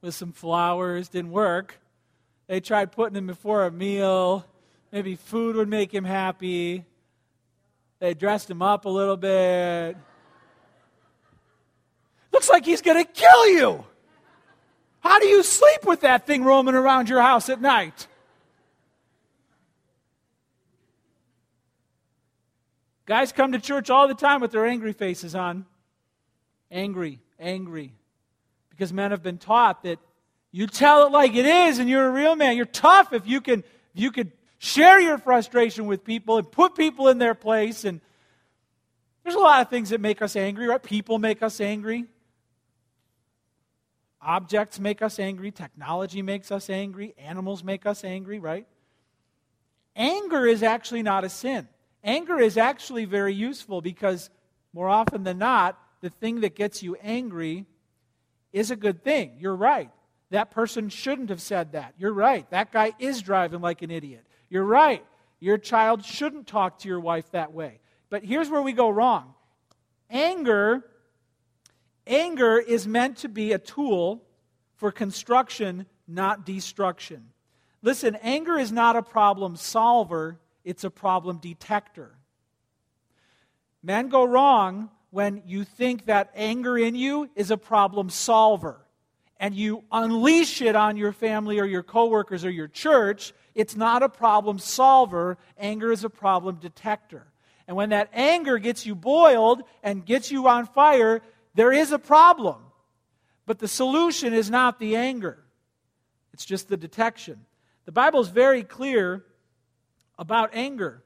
[0.00, 1.08] with some flowers.
[1.08, 1.78] Didn't work.
[2.48, 4.44] They tried putting him before a meal.
[4.90, 6.86] Maybe food would make him happy.
[8.00, 9.96] They dressed him up a little bit.
[12.32, 13.84] Looks like he's going to kill you.
[14.98, 18.08] How do you sleep with that thing roaming around your house at night?
[23.06, 25.66] Guys come to church all the time with their angry faces on.
[26.70, 27.92] Angry, angry.
[28.70, 29.98] Because men have been taught that
[30.50, 32.56] you tell it like it is and you're a real man.
[32.56, 36.74] You're tough if you can if you could share your frustration with people and put
[36.74, 38.00] people in their place and
[39.22, 40.82] there's a lot of things that make us angry, right?
[40.82, 42.04] People make us angry.
[44.20, 45.50] Objects make us angry.
[45.50, 47.14] Technology makes us angry.
[47.18, 48.66] Animals make us angry, right?
[49.96, 51.68] Anger is actually not a sin.
[52.04, 54.30] Anger is actually very useful because
[54.74, 57.64] more often than not, the thing that gets you angry
[58.52, 59.36] is a good thing.
[59.38, 59.90] You're right.
[60.30, 61.94] That person shouldn't have said that.
[61.98, 62.48] You're right.
[62.50, 64.26] That guy is driving like an idiot.
[64.50, 65.04] You're right.
[65.40, 67.80] Your child shouldn't talk to your wife that way.
[68.10, 69.34] But here's where we go wrong.
[70.10, 70.84] Anger
[72.06, 74.22] anger is meant to be a tool
[74.76, 77.30] for construction, not destruction.
[77.82, 82.16] Listen, anger is not a problem solver, it's a problem detector.
[83.82, 88.80] Men go wrong when you think that anger in you is a problem solver
[89.38, 93.34] and you unleash it on your family or your coworkers or your church.
[93.54, 97.26] It's not a problem solver, anger is a problem detector.
[97.66, 101.22] And when that anger gets you boiled and gets you on fire,
[101.54, 102.56] there is a problem.
[103.46, 105.38] But the solution is not the anger,
[106.32, 107.44] it's just the detection.
[107.84, 109.24] The Bible is very clear
[110.18, 111.02] about anger.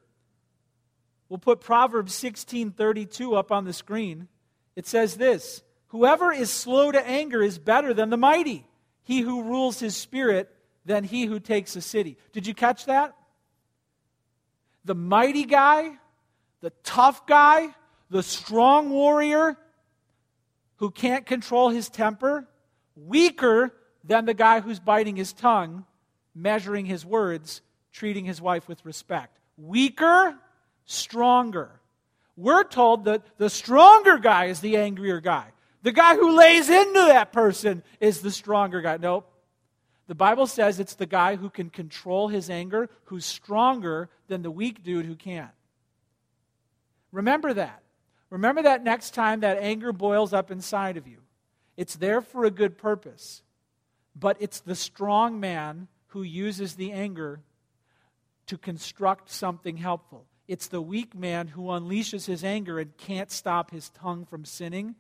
[1.29, 4.29] We'll put Proverbs 16:32 up on the screen.
[4.77, 8.67] It says this, whoever is slow to anger is better than the mighty.
[9.03, 12.17] He who rules his spirit than he who takes a city.
[12.33, 13.15] Did you catch that?
[14.85, 15.99] The mighty guy,
[16.61, 17.75] the tough guy,
[18.11, 19.57] the strong warrior
[20.77, 22.49] who can't control his temper,
[22.97, 25.85] weaker than the guy who's biting his tongue,
[26.35, 27.61] measuring his words,
[27.93, 29.39] treating his wife with respect.
[29.57, 30.37] Weaker,
[30.85, 31.81] stronger.
[32.37, 35.47] We're told that the stronger guy is the angrier guy.
[35.83, 38.97] The guy who lays into that person is the stronger guy.
[38.97, 39.33] Nope.
[40.07, 44.51] The Bible says it's the guy who can control his anger who's stronger than the
[44.51, 45.51] weak dude who can't.
[47.13, 47.83] Remember that.
[48.31, 51.19] Remember that next time that anger boils up inside of you.
[51.77, 53.43] It's there for a good purpose,
[54.15, 57.41] but it's the strong man who uses the anger
[58.49, 60.27] to construct something helpful.
[60.47, 64.95] It's the weak man who unleashes his anger and can't stop his tongue from sinning.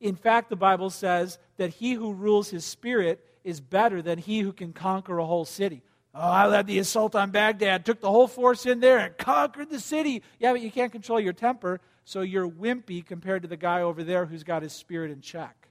[0.00, 4.40] In fact, the Bible says that he who rules his spirit is better than he
[4.40, 5.82] who can conquer a whole city.
[6.14, 9.70] Oh, I led the assault on Baghdad, took the whole force in there, and conquered
[9.70, 10.22] the city.
[10.38, 14.04] Yeah, but you can't control your temper, so you're wimpy compared to the guy over
[14.04, 15.68] there who's got his spirit in check.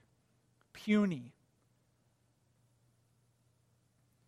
[0.72, 1.32] Puny.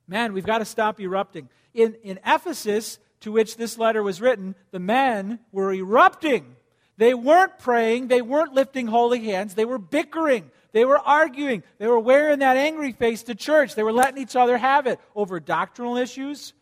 [0.07, 1.49] Man, we've got to stop erupting.
[1.73, 6.57] In, in Ephesus, to which this letter was written, the men were erupting.
[6.97, 10.51] They weren't praying, they weren't lifting holy hands, they were bickering.
[10.75, 11.62] They were arguing.
[11.79, 13.77] They were wearing that angry face to church.
[13.77, 16.53] They were letting each other have it over doctrinal issues,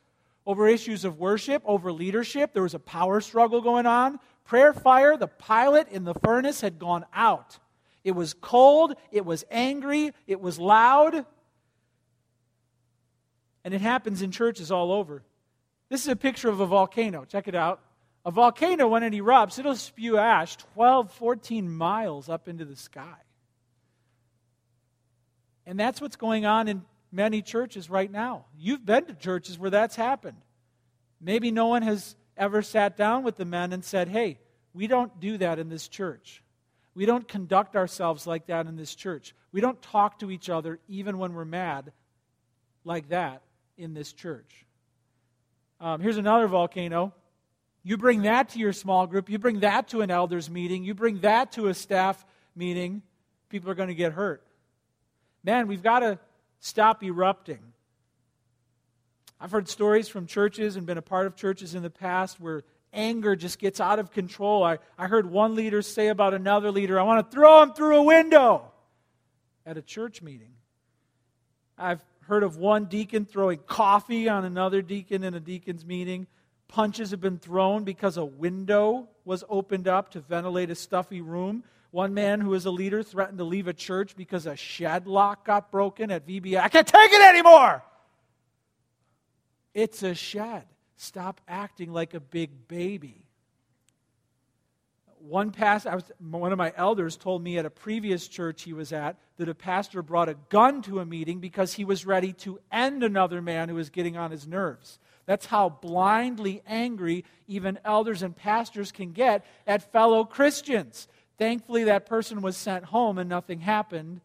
[0.44, 2.52] over issues of worship, over leadership.
[2.52, 4.20] There was a power struggle going on.
[4.44, 7.58] Prayer fire, the pilot in the furnace had gone out.
[8.04, 11.24] It was cold, it was angry, it was loud.
[13.64, 15.22] And it happens in churches all over.
[15.88, 17.24] This is a picture of a volcano.
[17.24, 17.80] Check it out.
[18.24, 23.18] A volcano, when it erupts, it'll spew ash 12, 14 miles up into the sky.
[25.66, 28.46] And that's what's going on in many churches right now.
[28.56, 30.38] You've been to churches where that's happened.
[31.20, 34.38] Maybe no one has ever sat down with the men and said, hey,
[34.72, 36.42] we don't do that in this church.
[36.94, 39.34] We don't conduct ourselves like that in this church.
[39.52, 41.92] We don't talk to each other even when we're mad
[42.84, 43.42] like that
[43.76, 44.66] in this church.
[45.80, 47.12] Um, here's another volcano.
[47.82, 50.94] You bring that to your small group, you bring that to an elders meeting, you
[50.94, 53.02] bring that to a staff meeting,
[53.48, 54.46] people are going to get hurt.
[55.42, 56.18] Man, we've got to
[56.60, 57.72] stop erupting.
[59.40, 62.62] I've heard stories from churches and been a part of churches in the past where
[62.92, 64.62] anger just gets out of control.
[64.62, 67.96] I, I heard one leader say about another leader, I want to throw him through
[67.96, 68.70] a window
[69.66, 70.52] at a church meeting.
[71.76, 76.26] I've heard of one deacon throwing coffee on another deacon in a deacon's meeting.
[76.68, 81.64] Punches have been thrown because a window was opened up to ventilate a stuffy room.
[81.90, 85.44] One man who is a leader threatened to leave a church because a shed lock
[85.44, 86.60] got broken at VBS.
[86.60, 87.82] I can't take it anymore.
[89.74, 90.64] It's a shed.
[90.96, 93.21] Stop acting like a big baby.
[95.28, 98.92] One pastor, was, one of my elders told me at a previous church he was
[98.92, 102.58] at that a pastor brought a gun to a meeting because he was ready to
[102.72, 104.98] end another man who was getting on his nerves.
[105.24, 111.06] That's how blindly angry even elders and pastors can get at fellow Christians.
[111.38, 114.22] Thankfully, that person was sent home and nothing happened.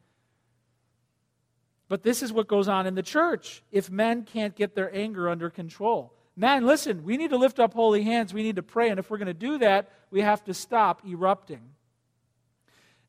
[1.89, 5.29] But this is what goes on in the church if men can't get their anger
[5.29, 6.11] under control.
[6.39, 8.31] Men, listen, we need to lift up holy hands.
[8.31, 8.89] We need to pray.
[8.89, 11.71] And if we're going to do that, we have to stop erupting.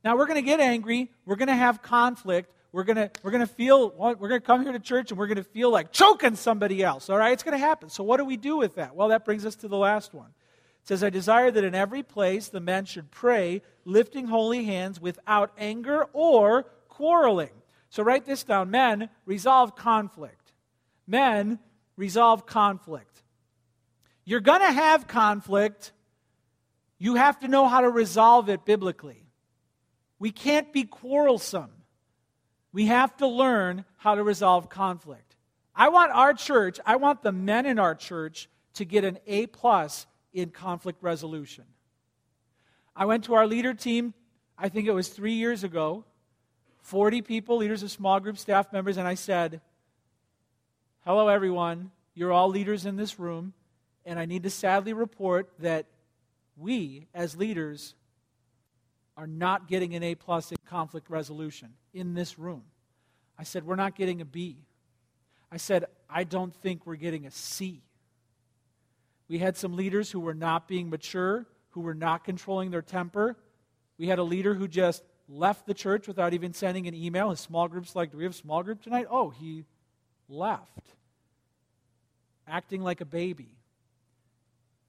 [0.02, 1.10] Now, we're going to get angry.
[1.26, 2.50] We're going to have conflict.
[2.72, 5.18] We're going to, we're going to feel, we're going to come here to church and
[5.18, 7.10] we're going to feel like choking somebody else.
[7.10, 7.32] All right?
[7.32, 7.90] It's going to happen.
[7.90, 8.96] So, what do we do with that?
[8.96, 10.28] Well, that brings us to the last one
[10.82, 15.02] It says, I desire that in every place the men should pray, lifting holy hands
[15.02, 17.50] without anger or quarreling.
[17.90, 18.70] So write this down.
[18.70, 20.52] Men, resolve conflict.
[21.06, 21.58] Men,
[21.98, 23.22] resolve conflict.
[24.24, 25.92] You're going to have conflict.
[26.98, 29.26] You have to know how to resolve it biblically.
[30.18, 31.70] We can't be quarrelsome.
[32.72, 35.37] We have to learn how to resolve conflict.
[35.74, 39.46] I want our church, I want the men in our church to get an A
[39.46, 41.64] plus in conflict resolution.
[42.94, 44.14] I went to our leader team,
[44.56, 46.04] I think it was three years ago,
[46.82, 49.61] 40 people, leaders of small group staff members, and I said,
[51.09, 51.90] Hello, everyone.
[52.14, 53.55] You're all leaders in this room,
[54.05, 55.87] and I need to sadly report that
[56.55, 57.94] we, as leaders,
[59.16, 62.62] are not getting an A plus in conflict resolution in this room.
[63.38, 64.59] I said, We're not getting a B.
[65.51, 67.81] I said, I don't think we're getting a C.
[69.29, 73.38] We had some leaders who were not being mature, who were not controlling their temper.
[73.96, 77.31] We had a leader who just left the church without even sending an email.
[77.31, 79.06] His small group's like, Do we have small group tonight?
[79.11, 79.65] Oh, he
[80.29, 80.98] left.
[82.49, 83.59] Acting like a baby.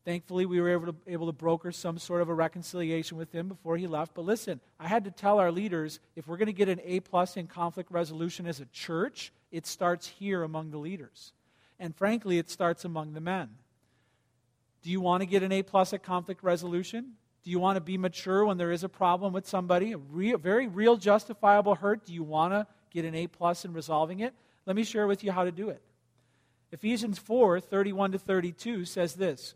[0.05, 3.47] Thankfully, we were able to, able to broker some sort of a reconciliation with him
[3.47, 4.14] before he left.
[4.16, 7.01] But listen, I had to tell our leaders if we're going to get an A
[7.01, 11.34] plus in conflict resolution as a church, it starts here among the leaders.
[11.80, 13.49] And frankly, it starts among the men.
[14.82, 17.14] Do you want to get an A plus at conflict resolution?
[17.43, 20.38] Do you want to be mature when there is a problem with somebody, a real,
[20.38, 22.05] very real justifiable hurt?
[22.05, 24.34] Do you want to get an A plus in resolving it?
[24.66, 25.82] Let me share with you how to do it.
[26.72, 29.55] Ephesians 4 31 to 32 says this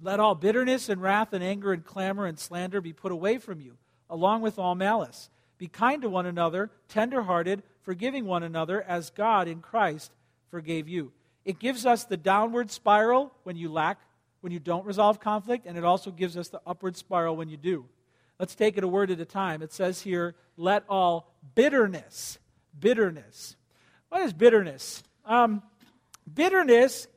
[0.00, 3.60] Let all bitterness and wrath and anger and clamor and slander be put away from
[3.60, 3.76] you,
[4.08, 5.30] along with all malice.
[5.58, 10.10] Be kind to one another, tenderhearted, forgiving one another, as God in Christ
[10.50, 11.12] forgave you.
[11.44, 14.00] It gives us the downward spiral when you lack,
[14.40, 17.56] when you don't resolve conflict, and it also gives us the upward spiral when you
[17.56, 17.86] do.
[18.38, 19.60] Let's take it a word at a time.
[19.62, 22.38] It says here, let all bitterness,
[22.78, 23.56] bitterness.
[24.08, 25.02] What is bitterness?
[25.26, 25.62] Um,
[26.34, 27.08] bitterness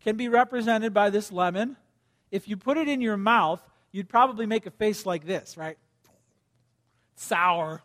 [0.00, 1.76] can be represented by this lemon.
[2.30, 3.60] If you put it in your mouth,
[3.92, 5.78] you'd probably make a face like this, right?
[7.16, 7.82] Sour.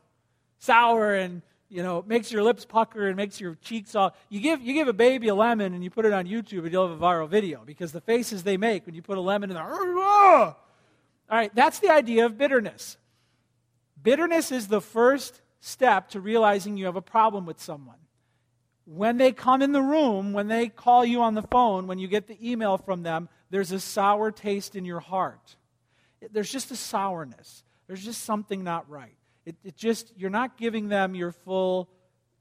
[0.60, 4.16] Sour and you know, it makes your lips pucker and makes your cheeks all.
[4.30, 6.72] You give, you give a baby a lemon and you put it on YouTube and
[6.72, 9.50] you'll have a viral video because the faces they make when you put a lemon
[9.50, 9.64] in there.
[9.66, 10.56] All
[11.30, 12.98] right, that's the idea of bitterness.
[14.02, 17.98] Bitterness is the first step to realizing you have a problem with someone.
[18.90, 22.08] When they come in the room, when they call you on the phone, when you
[22.08, 25.58] get the email from them, there's a sour taste in your heart.
[26.32, 27.64] There's just a sourness.
[27.88, 29.18] There's just something not right.
[29.46, 31.90] It, it just, you're not giving them your full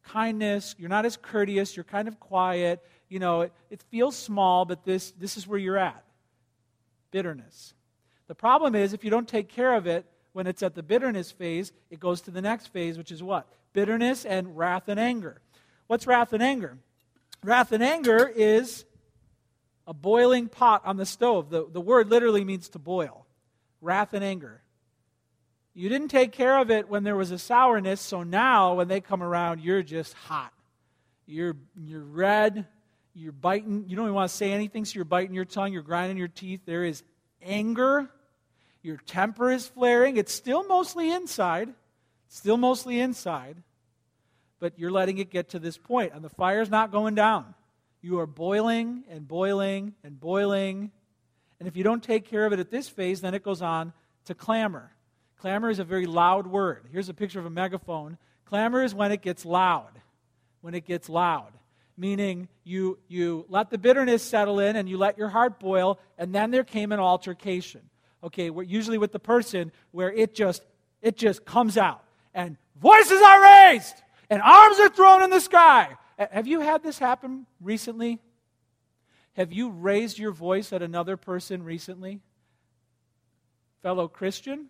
[0.04, 0.76] kindness.
[0.78, 1.76] You're not as courteous.
[1.76, 2.80] You're kind of quiet.
[3.08, 6.04] You know, it, it feels small, but this, this is where you're at
[7.10, 7.74] bitterness.
[8.28, 11.30] The problem is, if you don't take care of it when it's at the bitterness
[11.30, 13.48] phase, it goes to the next phase, which is what?
[13.72, 15.40] Bitterness and wrath and anger.
[15.86, 16.78] What's wrath and anger?
[17.44, 18.84] Wrath and anger is
[19.86, 21.50] a boiling pot on the stove.
[21.50, 23.26] The, the word literally means to boil.
[23.80, 24.62] Wrath and anger.
[25.74, 29.00] You didn't take care of it when there was a sourness, so now when they
[29.00, 30.52] come around, you're just hot.
[31.26, 32.66] You're, you're red.
[33.14, 33.84] You're biting.
[33.86, 35.72] You don't even want to say anything, so you're biting your tongue.
[35.72, 36.62] You're grinding your teeth.
[36.64, 37.02] There is
[37.42, 38.08] anger.
[38.82, 40.16] Your temper is flaring.
[40.16, 41.72] It's still mostly inside.
[42.28, 43.62] Still mostly inside.
[44.58, 47.54] But you're letting it get to this point, and the fire's not going down.
[48.00, 50.90] You are boiling and boiling and boiling.
[51.58, 53.92] And if you don't take care of it at this phase, then it goes on
[54.26, 54.92] to clamor.
[55.38, 56.86] Clamor is a very loud word.
[56.90, 58.16] Here's a picture of a megaphone.
[58.46, 59.90] Clamor is when it gets loud.
[60.60, 61.52] When it gets loud.
[61.96, 66.34] Meaning you, you let the bitterness settle in and you let your heart boil, and
[66.34, 67.82] then there came an altercation.
[68.22, 70.62] Okay, usually with the person where it just
[71.02, 72.02] it just comes out
[72.34, 73.94] and voices are raised
[74.30, 75.96] and arms are thrown in the sky.
[76.18, 78.20] Have you had this happen recently?
[79.34, 82.20] Have you raised your voice at another person recently?
[83.82, 84.66] Fellow Christian?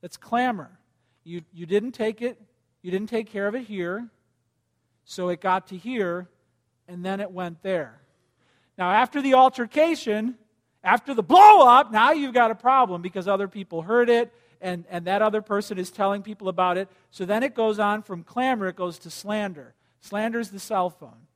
[0.00, 0.78] That's clamor.
[1.24, 2.40] You, you didn't take it,
[2.82, 4.08] you didn't take care of it here,
[5.04, 6.28] so it got to here,
[6.88, 8.00] and then it went there.
[8.78, 10.36] Now, after the altercation,
[10.84, 14.84] after the blow up, now you've got a problem because other people heard it, and,
[14.90, 16.88] and that other person is telling people about it.
[17.10, 19.74] So then it goes on from clamor, it goes to slander.
[20.00, 21.26] Slander is the cell phone.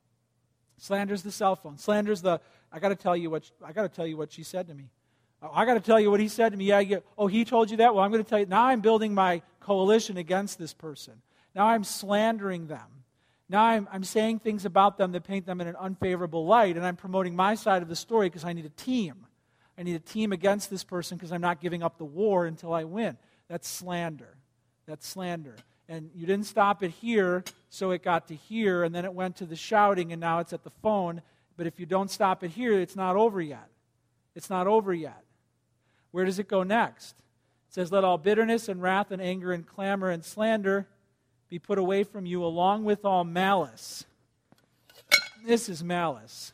[0.79, 1.77] Slander is the cell phone.
[1.77, 2.41] Slander is the,
[2.73, 4.75] I got to tell you what, I got to tell you what she said to
[4.75, 4.91] me.
[5.43, 6.67] Oh, I got to tell you what he said to me.
[6.67, 7.95] Yeah, oh, he told you that?
[7.95, 8.47] Well, I'm going to tell you.
[8.47, 11.15] Now I'm building my coalition against this person.
[11.55, 12.87] Now I'm slandering them.
[13.49, 16.87] Now I'm, I'm saying things about them that paint them in an unfavorable light, and
[16.87, 19.27] I'm promoting my side of the story because I need a team.
[19.81, 22.75] I need a team against this person because I'm not giving up the war until
[22.75, 23.17] I win.
[23.49, 24.37] That's slander.
[24.87, 25.57] That's slander.
[25.89, 29.37] And you didn't stop it here, so it got to here, and then it went
[29.37, 31.23] to the shouting, and now it's at the phone.
[31.57, 33.71] But if you don't stop it here, it's not over yet.
[34.35, 35.25] It's not over yet.
[36.11, 37.17] Where does it go next?
[37.69, 40.87] It says, Let all bitterness and wrath and anger and clamor and slander
[41.49, 44.05] be put away from you, along with all malice.
[45.47, 46.53] This is malice.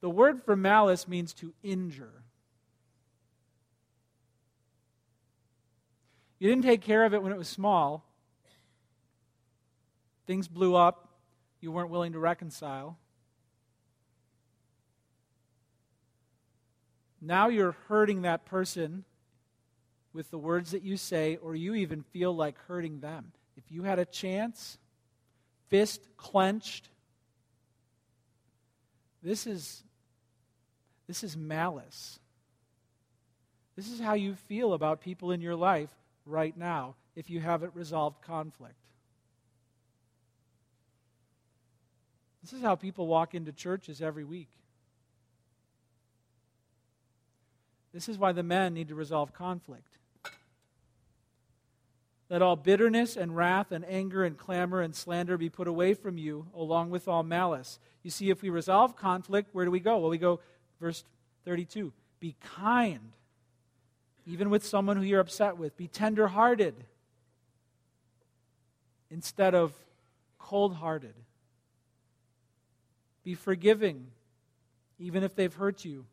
[0.00, 2.22] The word for malice means to injure.
[6.38, 8.04] You didn't take care of it when it was small.
[10.26, 11.10] Things blew up
[11.60, 12.98] you weren't willing to reconcile.
[17.20, 19.04] Now you're hurting that person
[20.12, 23.32] with the words that you say, or you even feel like hurting them.
[23.56, 24.78] If you had a chance,
[25.68, 26.88] fist clenched,
[29.22, 29.84] this is
[31.10, 32.20] this is malice.
[33.74, 35.90] This is how you feel about people in your life
[36.24, 38.76] right now if you haven't resolved conflict.
[42.44, 44.50] This is how people walk into churches every week.
[47.92, 49.98] This is why the men need to resolve conflict.
[52.28, 56.18] Let all bitterness and wrath and anger and clamor and slander be put away from
[56.18, 57.80] you, along with all malice.
[58.04, 59.98] You see, if we resolve conflict, where do we go?
[59.98, 60.38] Well, we go,
[60.80, 61.04] verse
[61.44, 63.12] 32 Be kind,
[64.26, 65.76] even with someone who you're upset with.
[65.76, 66.74] Be tenderhearted
[69.10, 69.72] instead of
[70.38, 71.14] cold hearted.
[73.22, 74.06] Be forgiving,
[74.98, 76.06] even if they've hurt you,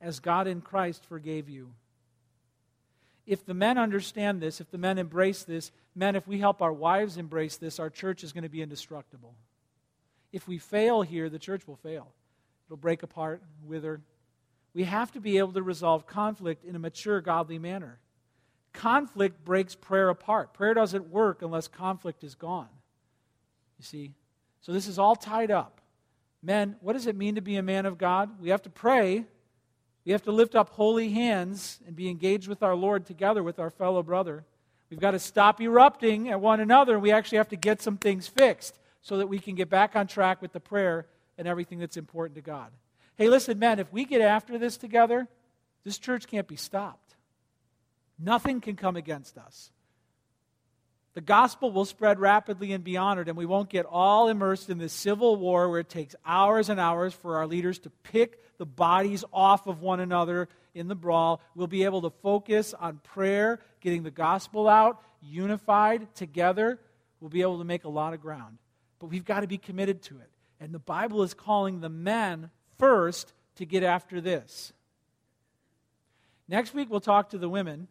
[0.00, 1.70] as God in Christ forgave you.
[3.26, 6.72] If the men understand this, if the men embrace this, men, if we help our
[6.72, 9.34] wives embrace this, our church is going to be indestructible.
[10.32, 12.08] If we fail here, the church will fail.
[12.68, 14.00] It'll break apart, wither.
[14.74, 17.98] We have to be able to resolve conflict in a mature, godly manner.
[18.74, 20.52] Conflict breaks prayer apart.
[20.52, 22.68] Prayer doesn't work unless conflict is gone.
[23.78, 24.12] You see?
[24.60, 25.80] So this is all tied up.
[26.42, 28.40] Men, what does it mean to be a man of God?
[28.40, 29.24] We have to pray.
[30.04, 33.58] We have to lift up holy hands and be engaged with our Lord together with
[33.58, 34.44] our fellow brother.
[34.90, 36.98] We've got to stop erupting at one another.
[36.98, 40.06] We actually have to get some things fixed so that we can get back on
[40.06, 41.06] track with the prayer
[41.38, 42.70] and everything that's important to God.
[43.16, 45.26] Hey, listen, men, if we get after this together,
[45.84, 47.14] this church can't be stopped.
[48.18, 49.70] Nothing can come against us.
[51.14, 54.78] The gospel will spread rapidly and be honored, and we won't get all immersed in
[54.78, 58.66] this civil war where it takes hours and hours for our leaders to pick the
[58.66, 61.40] bodies off of one another in the brawl.
[61.54, 66.78] We'll be able to focus on prayer, getting the gospel out, unified together.
[67.20, 68.58] We'll be able to make a lot of ground.
[69.00, 70.30] But we've got to be committed to it.
[70.60, 74.72] And the Bible is calling the men first to get after this.
[76.48, 77.88] Next week, we'll talk to the women.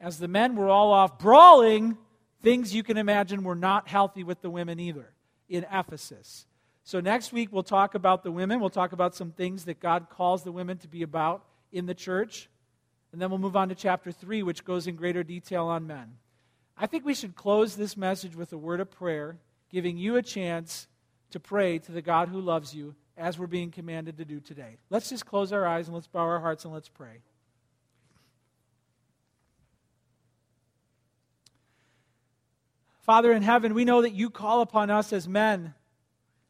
[0.00, 1.96] As the men were all off brawling,
[2.42, 5.12] things you can imagine were not healthy with the women either
[5.48, 6.46] in Ephesus.
[6.82, 8.60] So, next week, we'll talk about the women.
[8.60, 11.94] We'll talk about some things that God calls the women to be about in the
[11.94, 12.48] church.
[13.12, 16.16] And then we'll move on to chapter 3, which goes in greater detail on men.
[16.76, 19.36] I think we should close this message with a word of prayer,
[19.70, 20.88] giving you a chance
[21.30, 24.78] to pray to the God who loves you as we're being commanded to do today.
[24.88, 27.20] Let's just close our eyes and let's bow our hearts and let's pray.
[33.00, 35.74] Father in heaven, we know that you call upon us as men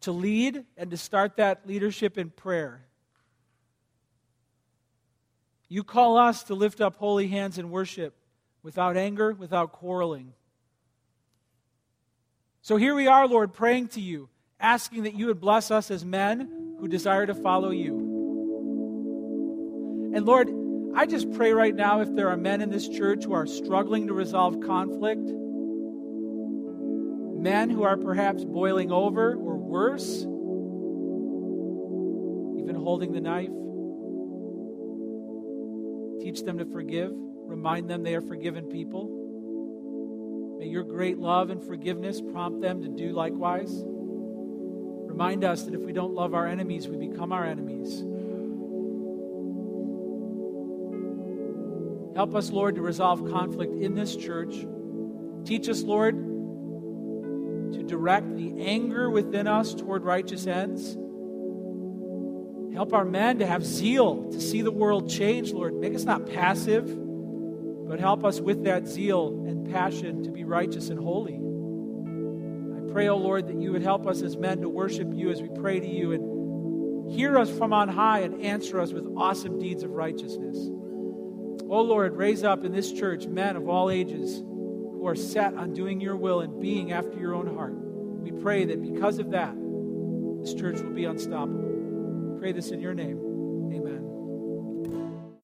[0.01, 2.85] to lead and to start that leadership in prayer.
[5.69, 8.15] You call us to lift up holy hands in worship
[8.63, 10.33] without anger, without quarreling.
[12.63, 14.29] So here we are, Lord, praying to you,
[14.61, 18.11] asking that you would bless us as men who desire to follow you.
[20.15, 20.51] And Lord,
[20.95, 24.09] I just pray right now if there are men in this church who are struggling
[24.09, 25.23] to resolve conflict,
[27.41, 30.23] men who are perhaps boiling over or worse,
[32.59, 33.51] even holding the knife.
[36.21, 37.13] Teach them to forgive.
[37.15, 40.57] Remind them they are forgiven people.
[40.59, 43.83] May your great love and forgiveness prompt them to do likewise.
[45.21, 48.03] Remind us that if we don't love our enemies, we become our enemies.
[52.17, 54.65] Help us, Lord, to resolve conflict in this church.
[55.45, 56.15] Teach us, Lord,
[57.75, 60.95] to direct the anger within us toward righteous ends.
[62.73, 65.75] Help our men to have zeal to see the world change, Lord.
[65.75, 66.87] Make us not passive,
[67.87, 71.40] but help us with that zeal and passion to be righteous and holy.
[72.93, 75.41] Pray, O oh Lord, that you would help us as men to worship you as
[75.41, 79.59] we pray to you and hear us from on high and answer us with awesome
[79.59, 80.57] deeds of righteousness.
[80.59, 85.55] O oh Lord, raise up in this church men of all ages who are set
[85.55, 87.75] on doing your will and being after your own heart.
[87.75, 89.55] We pray that because of that,
[90.43, 91.61] this church will be unstoppable.
[91.61, 93.30] We pray this in your name.